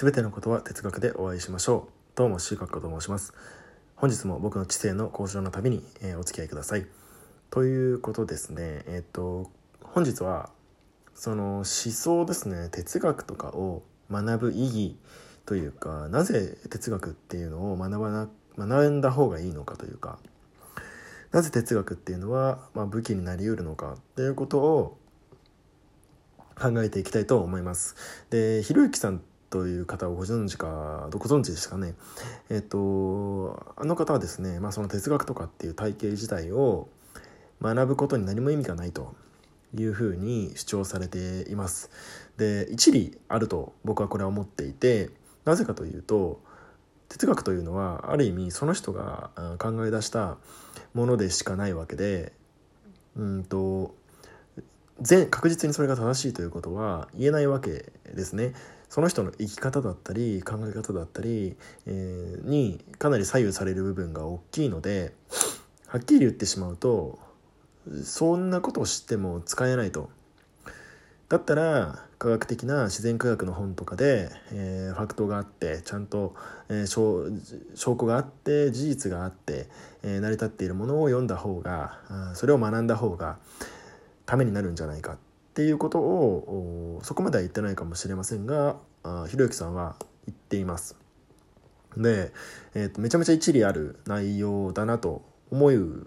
[0.00, 2.16] すべてのことは哲学でお会いしましょう。
[2.16, 3.34] どうもシーカッコと申します。
[3.96, 6.86] 本日も僕の知性の向上の旅に、えー、お付き合いください。
[7.50, 8.82] ということですね。
[8.86, 9.50] えっ、と
[9.82, 10.48] 本日は
[11.14, 12.70] その思想ですね。
[12.70, 14.96] 哲学とかを学ぶ意義
[15.44, 20.18] というかなぜ哲学っていうのを学ばな学んだ方がいいのかというか
[21.30, 24.96] なぜ哲学っていうのは、まあ、武器になりうるのかっていうことを
[26.58, 27.96] 考えていきたいと思います。
[28.30, 31.94] で、ひろゆきさんという方をご存知か、どこ存知ですかね。
[32.48, 36.88] えっと、あの方はですね、まあその哲学とかっていう体系自体を
[37.60, 39.14] 学ぶことに何も意味がないと
[39.76, 41.90] いうふうに主張されています。
[42.36, 45.10] で、一理あると僕はこれは思っていて、
[45.44, 46.40] なぜかというと、
[47.10, 50.38] 哲学というのはある意味その人が考え出した
[50.94, 52.32] ものでしかないわけで
[53.16, 53.96] うんと
[55.00, 58.52] 全確実にそれが正しいということは言えないわけですね。
[58.90, 65.14] その人の生き方だったり考え方だったり、えー、にかなり左右される部分が大きいので
[65.86, 67.20] はっきり言ってしまうと
[68.02, 70.10] そんなことを知っても使えないと。
[71.28, 76.34] だったら科学的な自然科学の本とかで、えー、ファクトがあってちゃんと、
[76.68, 77.26] えー、証
[77.76, 79.68] 証拠があって事実があって、
[80.02, 82.00] えー、成り立っているものを読んだ方が
[82.34, 83.38] それを学んだ方が
[84.26, 85.16] ためになるんじゃないかっ
[85.50, 88.76] っていうことをそこまでは言ってないかもしれませんが
[89.28, 90.96] ひろゆきさんは言っています。
[91.96, 92.32] で、
[92.74, 96.06] えーと、めちゃめちゃ一理ある内容だなと思う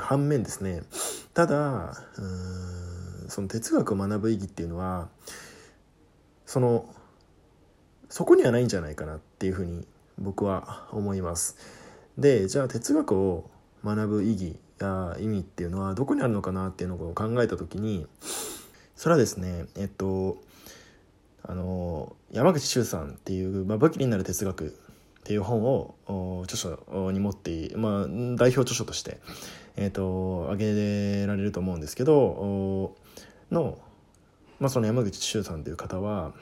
[0.00, 0.82] 反面ですね
[1.32, 1.94] ただ
[3.28, 5.08] その哲学を学ぶ意義っていうのは
[6.44, 6.92] その
[8.08, 9.86] そこにはないんじゃないかなっていうふうに
[10.18, 11.56] 僕は思います。
[12.18, 13.48] でじゃあ哲学を
[13.84, 18.06] 学ぶ意義や意味っていうのはどこにあるのかなっていうのを考えた時に
[19.02, 20.40] それはですねえっと
[21.42, 24.70] あの山口周さんっていう、まあ、武器になる哲学っ
[25.24, 25.96] ていう本を
[26.44, 29.18] 著書に持ってまあ、代表著書として、
[29.74, 32.94] えーと、挙げられると思うんですけど
[33.50, 33.76] の、
[34.60, 36.32] まあ、その山口周さんという方は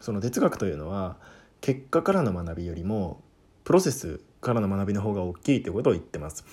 [0.00, 1.18] その哲学というのは
[1.60, 3.20] 結果からの学びよりも
[3.62, 6.44] プロセスからの学びの方が大きいということを言ってます。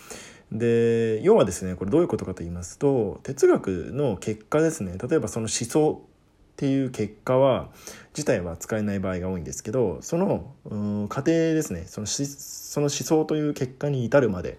[0.58, 4.98] で要はですねこれどういうことかと言いますと哲学の結果ですね。
[4.98, 7.70] 例えばその思想っていう結果は
[8.14, 11.84] 自体は使えない場合が多いんですけどその過程ですね。
[11.86, 14.58] そのその思想という結果に至るまで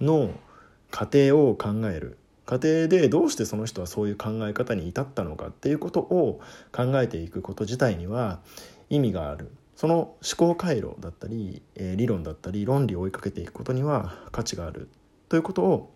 [0.00, 0.30] の
[0.90, 2.18] 過程を考える。
[2.46, 6.40] 過程でどうしてその人はそういう考え方に至ったのかっていうことを
[6.72, 8.40] 考えていくこと自体には
[8.90, 9.50] 意味がある。
[9.76, 14.88] その思考回路だったり、え理論だったり論理を追いかけていくことには価値がある。
[15.34, 15.92] ということを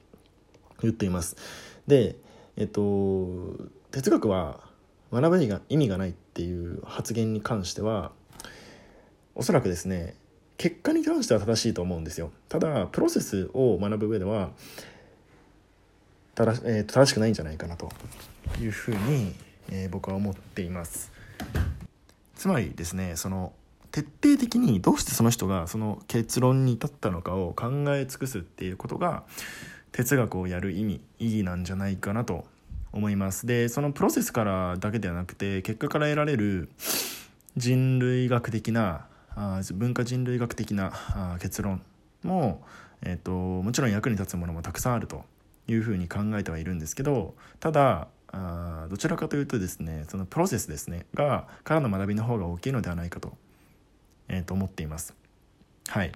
[0.83, 1.37] 言っています。
[1.87, 2.17] で、
[2.57, 3.55] えっと、
[3.93, 4.59] 哲学は
[5.13, 8.11] 学ぶにが意味がないっていう発言に関しては
[9.37, 10.17] おそらくですね
[10.57, 14.51] 結果に関しては正しいと思うんですよただプロセスを学ぶ上では
[16.35, 17.91] 正,、えー、正しくないんじゃないかなと
[18.61, 19.37] いうふうに、
[19.71, 21.13] えー、僕は思っています
[22.35, 23.53] つまりですねその
[23.91, 29.25] 徹底的にどうしてその人がその結論に至ったのかを考え尽くすっていうことが
[29.93, 32.45] 哲学をやる意味意義なんじゃないかなと
[32.93, 33.47] 思います。
[33.47, 36.69] でそのプロセスからだけではなくて結果から得られる
[37.57, 41.83] 人類学的なあ文化人類学的なあ結論
[42.23, 42.63] も、
[43.03, 45.25] えーと、もちろん役に立つものもたくさんあると
[45.69, 53.33] いうふうに考えてはいるんですけどただあどちらかというとですねそのプロセスですねがからの学びの方が大きいのではないかと,、
[54.29, 55.15] えー、と思っています。
[55.89, 56.13] はい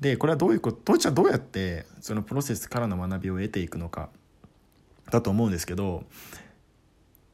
[0.00, 4.10] でこれはどういうことじゃどうやってそのプロセスからの学びを得ていくのか
[5.10, 6.04] だと思うんですけど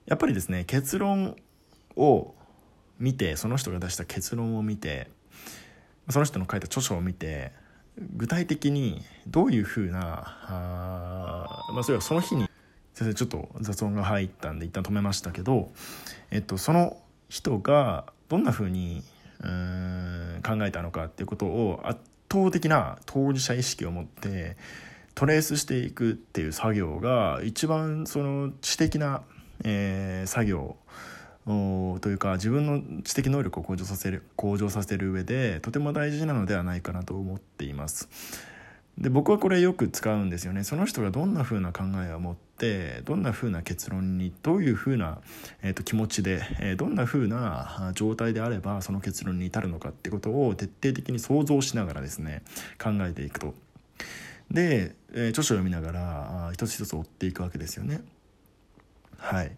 [0.07, 1.37] やっぱりですね結論
[1.97, 2.35] を
[2.99, 5.11] 見てその人が出した結論を見て
[6.11, 7.53] その人の書いた著書を見て
[8.17, 12.49] 具体的にどういうふうなあ、まあ、それはその日に
[12.95, 15.71] 先生ちょっと雑音が入ったんで一旦止めましたけど、
[16.31, 16.99] えっと、その
[17.29, 19.03] 人がどんなふうに
[19.43, 22.01] うん考えたのかっていうことを圧
[22.31, 24.57] 倒的な当事者意識を持って
[25.15, 29.23] トレースしていくっていう作業が一番その知的な、
[29.65, 30.77] えー、作業
[31.47, 38.09] というか自分の知的能力を向上させる向上させる上でとても大事なのではないかなと思っています。
[39.01, 40.63] で僕はこれよく使うんですよね。
[40.63, 45.19] その人がどんな風な考えを持ってどんな風な結論にどういう風な、
[45.63, 52.43] えーと、気持ちで、えー、どんな風な状態であればその結論に至るのかってことを徹底的に想像しながらですね
[52.79, 53.55] 考えていくと。
[54.51, 58.03] で、えー、著書を読みながら一つ一つ追っていくわけですよね。
[59.17, 59.53] はい、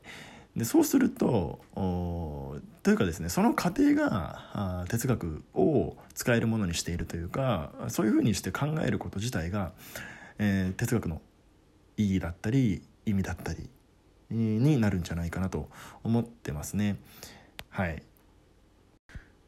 [0.56, 1.60] でそうすると
[2.82, 9.72] というかですねその過程が哲学を使えるものにしているというかそういうふうにして考えること自体が、
[10.38, 11.22] えー、哲学の
[11.96, 13.68] 意義だったり意味だったり
[14.30, 15.68] になるんじゃないかなと
[16.02, 16.96] 思ってますね。
[17.70, 18.02] はい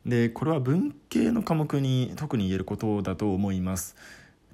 [0.06, 3.96] でこれは文系の科目に特に言えることだと思います。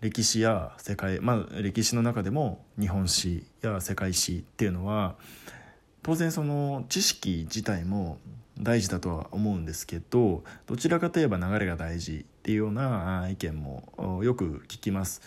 [0.01, 5.17] 歴史や世界まあ歴史の中でも日本史や世界史っていうのは
[6.03, 8.19] 当然その知識自体も
[8.59, 15.23] 大事だとは思うんですけどどちらかといえば流れが大事っていうような意見もよく聞きます。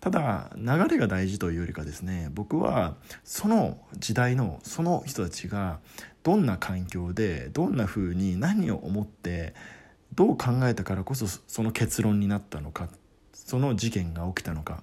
[0.00, 2.94] ただ流れが大事というよりかですね僕は
[3.24, 5.80] その時代のその人たちが
[6.22, 9.54] どんな環境でどんな風に何を思って
[10.14, 12.88] どう考えたからこそその結論になったのか
[13.32, 14.82] その事件が起きたのか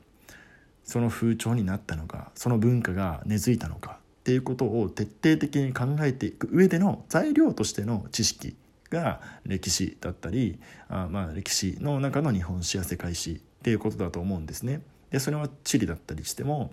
[0.84, 8.56] その風潮になったのかその文化が根付いたのかっていうことを徹底的に考えていく上での材料としての知識
[8.90, 14.82] が歴史だったりあまあ歴史の中の日本史や世界史っていうことだと思うんですね。
[15.12, 16.72] でそれは地理だったりしても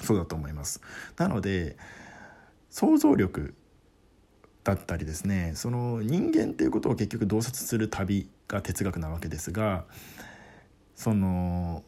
[0.00, 0.80] そうだと思います。
[1.16, 1.76] なので
[2.70, 3.52] 想像力
[4.62, 9.86] だったりですねその人間っていうことを結局洞察する旅が哲学なわけですが
[10.94, 11.82] その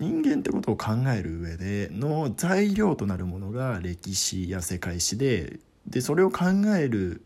[0.00, 7.22] 人間ってことを考える上での材料となるものが歴史や世界史ででそれを考える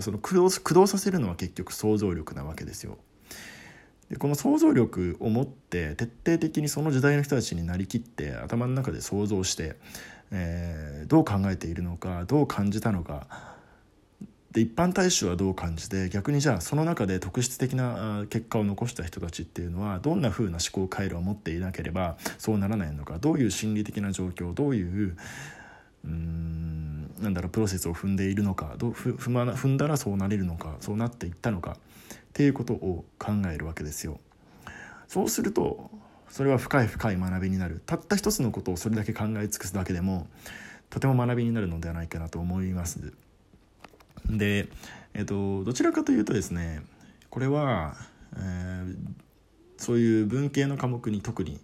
[0.00, 2.98] その駆動駆動させるのは結局想像力なわけですよ。
[4.10, 9.76] でこの想像力を持って徹底的にその時代の人たちになりきって頭の中で想像して、
[10.30, 13.55] えー、どう考えているのかどう感じたのか
[14.56, 25.14] で一般大衆はどう感じて逆にじゃあその中で特質的な結果を残した人たちっていうのはどんな風な思考回路を持っていなければそうならないのかどういう心理的な状況どういう
[26.06, 34.18] うーんなんだろうプロセスを踏んでいるのかどふ踏ま踏んだらそうなれるのかそうなっていったのかっていうことを考えるわけですよ。
[35.06, 35.90] そうすると
[36.30, 40.26] それは深い深い学びになるたった一つのことをそれだけ考え尽くすだけでも
[40.88, 43.12] とても学びになるのではないかなと思います。
[44.30, 44.68] で、
[45.14, 46.82] えっと、どちらかというとですね
[47.30, 47.96] これは、
[48.36, 48.96] えー、
[49.76, 51.60] そういう文系の科目に特に、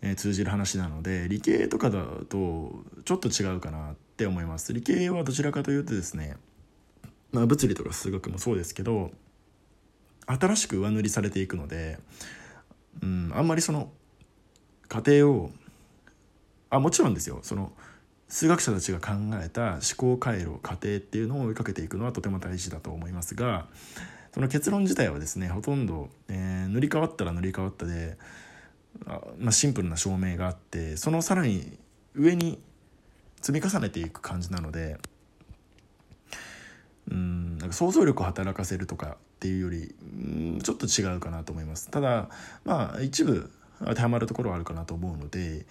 [0.00, 4.72] えー、通じる話なので理系とかだとちょっと違うかなって思います。
[4.72, 6.36] 理系はどちらかというとですね、
[7.32, 9.10] まあ、物理とか数学もそうですけど
[10.26, 11.98] 新しく上塗りされていくので、
[13.02, 13.90] うん、あんまりその
[14.88, 15.50] 過程を
[16.70, 17.40] あもちろんですよ。
[17.42, 17.72] その
[18.32, 19.10] 数学者たちが考
[19.44, 23.66] えた思考回路過程っていうのを追いかけていくのはとても大事だと思いますが
[24.32, 28.16] その結論自体はですねほとんど、えー、塗り替わったら塗り替わったで
[29.06, 31.76] あ、まあ、シンプルな証明があってそのさらに
[32.14, 32.58] 上に
[33.42, 34.96] 積み重ねていく感じなので
[37.10, 40.06] うんなんか想像力を働かせるとかっていうよりう
[40.56, 41.90] んちょっと違うかなと思います。
[41.90, 42.30] ただ
[42.64, 43.50] まあ一部
[43.84, 45.66] 当てはまるところはあるかなと思うので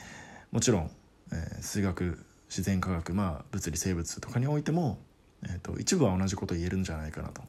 [0.52, 0.92] もちろん、
[1.32, 5.00] えー、数学自然科学、まあ、物理生物とかにおいても、
[5.44, 7.42] えーと、一部は同じこと言えるんじゃないかなと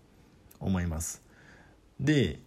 [0.61, 1.21] 思います。
[1.99, 2.39] で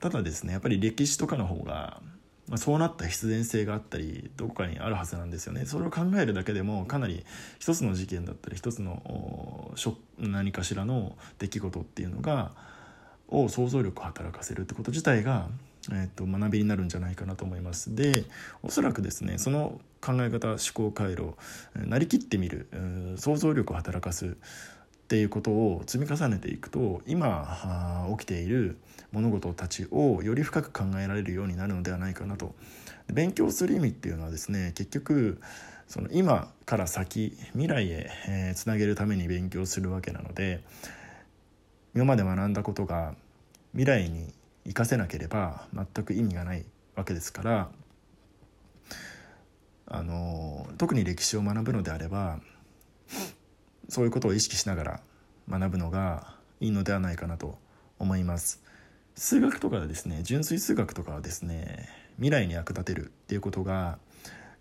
[0.00, 2.02] ただですねやっぱり歴史とかの方が、
[2.48, 5.64] まあ、そうなった必然性があったりどこかにあるはずなんですよね。
[5.64, 7.24] それを考えるだけでもかなり
[7.60, 9.72] 一つの事件だったり一つの
[10.18, 12.50] 何かしらの出来事っていうのが
[13.28, 15.48] を想像力を働かせるってこと自体が
[15.90, 17.94] えーと、学びになるんじゃないかなと思います。
[17.94, 18.24] で
[18.62, 21.34] おそらくですねその考え方思考回路
[21.74, 22.68] なりきってみる
[23.16, 24.28] 想像力を働かすっ
[25.08, 28.78] ていうことを積み重ねていくと今起きている
[29.12, 32.54] 物事たちをより深く考えられるようになるのではないかなと。
[33.12, 35.40] 勉強する意味っていうのはですね結局
[35.88, 40.62] その今から先未来へ、えー、つなげるために勉強するわけなので
[41.94, 43.14] 今まで学んだことが
[43.72, 44.32] 未来に
[44.66, 46.64] 生かせなければ全く意味がない
[46.94, 47.70] わけですから
[49.86, 52.38] あの特に歴史を学ぶのであれば
[53.88, 55.00] そういうことを意識しながら
[55.48, 57.58] 学ぶのがいいのではないかなと
[57.98, 58.62] 思います。
[59.16, 63.98] 数学とかですね純粋数学とかはですね未来に役立てるっていうことが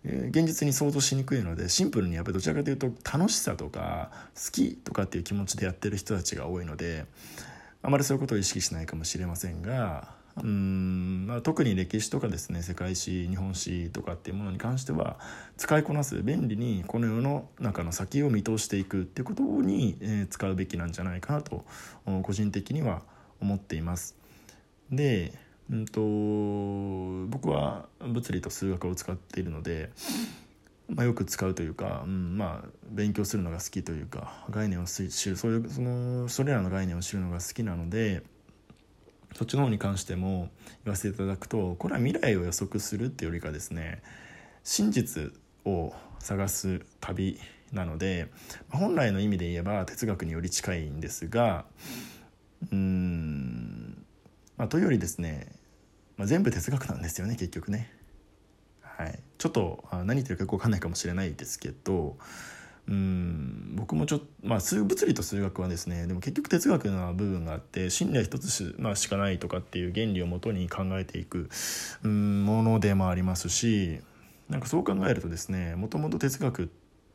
[0.03, 7.05] 現実に想像しにくいのでシンプルにやっぱりどちらかというと楽しさとか好きとかっていう気持ちでやってる人たちが多いので
[7.81, 15.17] あまりそういうことを意識しないかもしれませんがうん、まあ、特に歴史とかですね世界史日本史とかっていうものに関しては
[15.57, 21.65] 使いこなす便利にこの世の中の先を見通していくっていうことに、えー、使うべきなんじゃないかなと
[22.23, 23.01] 個人的には
[23.41, 24.15] 思っています。
[24.91, 25.33] で
[25.71, 26.01] うんと
[27.29, 29.91] 僕は物理と数学を使っているので
[30.89, 38.23] まあ、よく使うというか、うんまあ、勉強するのが好きというか概念を知るそういうそのそれらの概念を知るのが好きなので
[39.35, 40.49] そっちの方に関しても
[40.83, 44.01] 言わせていただくとこれは未来を予測するっていうよりかですね
[44.63, 45.31] 真実
[45.65, 47.39] を探す旅
[47.71, 48.27] なので
[48.71, 51.65] 本来の意味で言えば哲学により近いんですが
[52.71, 54.05] うん、
[54.57, 55.51] まあ、というよりですね、
[56.17, 57.98] まあ、全部哲学なんですよね結局ね。
[58.99, 62.17] はい、ちょっと何言ってるかよく分かんないかもしれないですけど
[62.85, 71.49] うん僕もちょっとまあ数物理と数学はですねでも結局哲学な部分があって真理は一つし,、まあ、しかないとかっていう原理をもとに考えていく
[72.03, 74.01] うんものでもありますし
[74.49, 76.69] なんかそう考えるとですねもともと哲学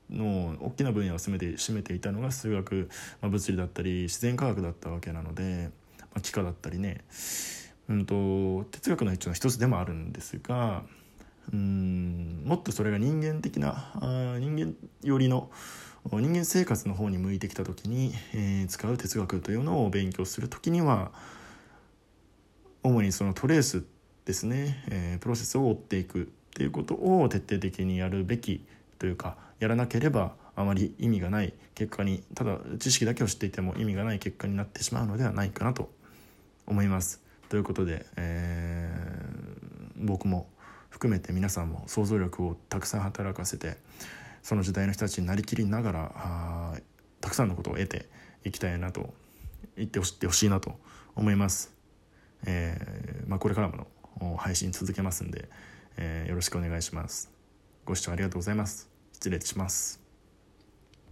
[0.08, 2.88] の大きな分野を占めて占めていたのが数学、
[3.20, 7.04] まあ、物理だったり自然科学だったわけなので、まあ、幾何だったりね、
[7.90, 10.82] うんと、哲学の一の一つでもあるんですが
[11.52, 15.50] うんもっとそれが人間的なあ人間寄りの
[16.10, 21.12] 人間生活の方に向いてきた時に、えー、使う哲学というのを勉強する時には
[22.82, 23.84] 主にそのトレース
[24.26, 26.24] ですね、えー、プロセスを追っていくっ
[26.54, 28.66] ていうことを徹底的にやるべき
[28.98, 35.90] というかやらなければあまり意味がない結果にただ知識だけを知っていても意味がない結果になってしまうのではないかなと
[36.66, 37.22] 思います。
[37.48, 40.48] ということで、えー、僕も
[40.94, 43.78] 含めて皆さんも想像力をたくさん働かせて
[44.44, 46.74] その時代の人たちになりきりながらあ
[47.20, 48.08] たくさんのことを得て
[48.44, 49.12] いきたいなと
[49.76, 50.78] 言ってほしいなと
[51.16, 51.74] 思います。
[52.46, 53.88] えーまあ、これからも
[54.20, 55.48] の配信続けますんで、
[55.96, 57.28] えー、よろしくお願いします。
[57.84, 58.88] ご視聴ありがとうございます。
[59.14, 60.03] 失礼します。